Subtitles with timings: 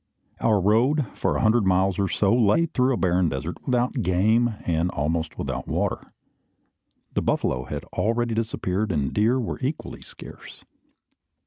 [0.39, 4.55] Our road, for a hundred miles or so, lay through a barren desert, without game,
[4.65, 6.11] and almost without water.
[7.13, 10.65] The buffalo had already disappeared, and deer were equally scarce.